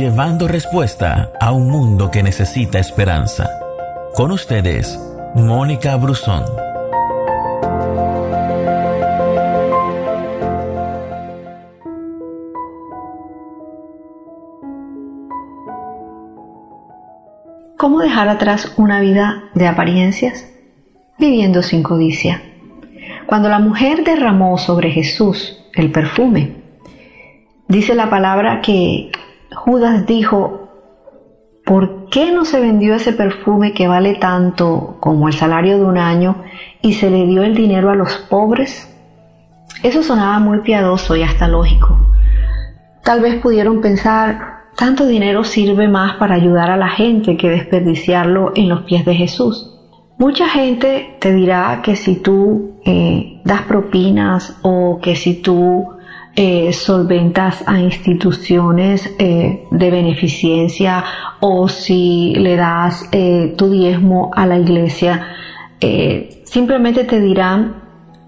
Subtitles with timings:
[0.00, 3.50] llevando respuesta a un mundo que necesita esperanza.
[4.14, 4.98] Con ustedes,
[5.34, 6.42] Mónica Brusón.
[17.76, 20.46] ¿Cómo dejar atrás una vida de apariencias?
[21.18, 22.40] Viviendo sin codicia.
[23.26, 26.56] Cuando la mujer derramó sobre Jesús el perfume,
[27.68, 29.12] dice la palabra que
[29.54, 30.68] Judas dijo,
[31.64, 35.98] ¿por qué no se vendió ese perfume que vale tanto como el salario de un
[35.98, 36.42] año
[36.82, 38.86] y se le dio el dinero a los pobres?
[39.82, 41.98] Eso sonaba muy piadoso y hasta lógico.
[43.02, 48.52] Tal vez pudieron pensar, tanto dinero sirve más para ayudar a la gente que desperdiciarlo
[48.54, 49.74] en los pies de Jesús.
[50.18, 55.88] Mucha gente te dirá que si tú eh, das propinas o que si tú
[56.40, 61.04] eh, solventas a instituciones eh, de beneficencia
[61.40, 63.10] o si le das
[63.56, 65.26] tu diezmo a la iglesia,
[66.44, 67.82] simplemente te dirán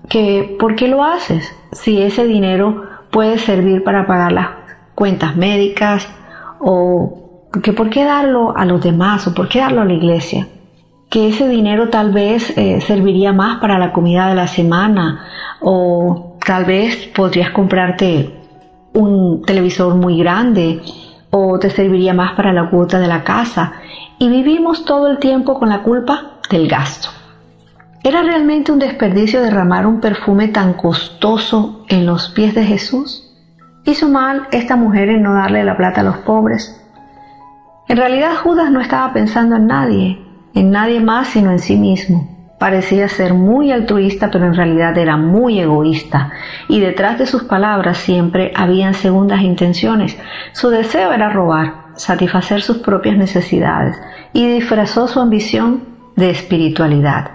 [0.08, 1.54] que ¿por qué lo haces?
[1.72, 4.48] Si ese dinero puede servir para pagar las
[4.94, 6.08] cuentas médicas,
[6.62, 10.48] o que por qué darlo a los demás o por qué darlo a la iglesia.
[11.10, 15.26] Que ese dinero tal vez eh, serviría más para la comida de la semana
[15.60, 18.34] o tal vez podrías comprarte
[18.92, 20.80] un televisor muy grande
[21.30, 23.72] o te serviría más para la cuota de la casa.
[24.18, 27.08] Y vivimos todo el tiempo con la culpa del gasto.
[28.04, 33.28] ¿Era realmente un desperdicio derramar un perfume tan costoso en los pies de Jesús?
[33.84, 36.78] ¿Hizo mal esta mujer en no darle la plata a los pobres?
[37.88, 40.20] En realidad Judas no estaba pensando en nadie,
[40.54, 42.28] en nadie más sino en sí mismo.
[42.62, 46.30] Parecía ser muy altruista, pero en realidad era muy egoísta,
[46.68, 50.16] y detrás de sus palabras siempre habían segundas intenciones.
[50.52, 54.00] Su deseo era robar, satisfacer sus propias necesidades,
[54.32, 55.82] y disfrazó su ambición
[56.14, 57.32] de espiritualidad.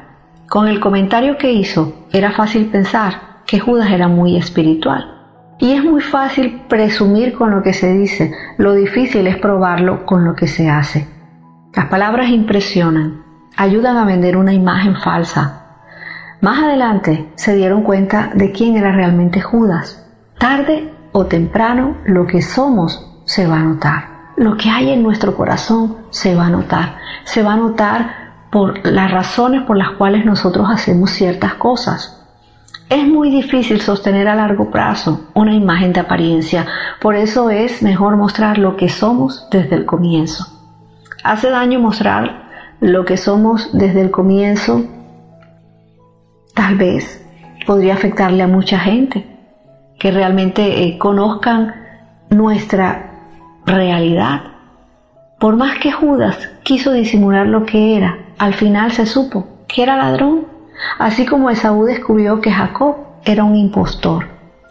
[0.47, 5.13] Con el comentario que hizo, era fácil pensar que Judas era muy espiritual.
[5.59, 10.23] Y es muy fácil presumir con lo que se dice, lo difícil es probarlo con
[10.23, 11.05] lo que se hace.
[11.75, 13.26] Las palabras impresionan,
[13.57, 15.63] ayudan a vender una imagen falsa.
[16.40, 20.06] Más adelante se dieron cuenta de quién era realmente Judas.
[20.38, 24.18] Tarde o temprano lo que somos se va a notar.
[24.38, 26.97] Lo que hay en nuestro corazón se va a notar.
[27.23, 32.13] Se va a notar por las razones por las cuales nosotros hacemos ciertas cosas.
[32.89, 36.66] Es muy difícil sostener a largo plazo una imagen de apariencia,
[37.01, 40.45] por eso es mejor mostrar lo que somos desde el comienzo.
[41.22, 42.46] Hace daño mostrar
[42.79, 44.83] lo que somos desde el comienzo,
[46.53, 47.25] tal vez
[47.65, 49.25] podría afectarle a mucha gente,
[49.99, 51.73] que realmente eh, conozcan
[52.29, 53.11] nuestra
[53.65, 54.41] realidad.
[55.39, 59.97] Por más que Judas quiso disimular lo que era, al final se supo que era
[59.97, 60.57] ladrón
[60.99, 62.95] así como Esaú descubrió que Jacob
[63.25, 64.27] era un impostor.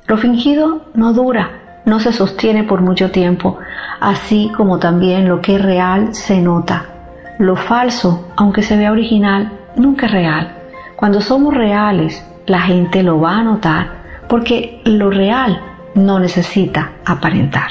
[0.06, 3.58] Lo fingido no dura, no se sostiene por mucho tiempo,
[4.00, 6.86] así como también lo que es real se nota.
[7.38, 10.56] Lo falso, aunque se vea original, nunca es real.
[10.96, 13.88] Cuando somos reales, la gente lo va a notar,
[14.28, 15.60] porque lo real
[15.94, 17.68] no necesita aparentar.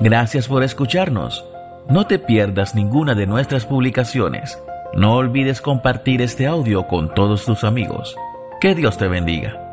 [0.00, 1.44] Gracias por escucharnos.
[1.88, 4.62] No te pierdas ninguna de nuestras publicaciones.
[4.94, 8.16] No olvides compartir este audio con todos tus amigos.
[8.60, 9.65] Que Dios te bendiga.